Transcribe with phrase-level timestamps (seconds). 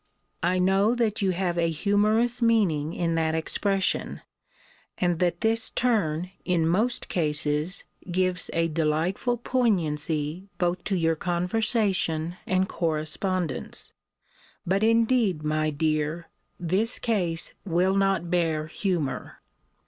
[0.41, 4.21] I know that you have a humourous meaning in that expression,
[4.97, 12.35] and that this turn, in most cases, gives a delightful poignancy both to your conversation
[12.47, 13.93] and correspondence;
[14.65, 16.29] but indeed, my dear,
[16.59, 19.39] this case will not bear humour.